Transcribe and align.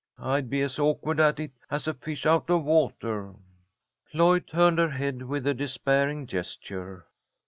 I'd 0.17 0.49
be 0.49 0.63
as 0.63 0.79
awkward 0.79 1.19
at 1.19 1.39
it 1.39 1.51
as 1.69 1.87
a 1.87 1.93
fish 1.93 2.25
out 2.25 2.49
of 2.49 2.63
water." 2.63 3.35
Lloyd 4.15 4.47
turned 4.47 4.79
her 4.79 4.89
head 4.89 5.21
with 5.21 5.45
a 5.45 5.53
despairing 5.53 6.25
gesture. 6.25 7.05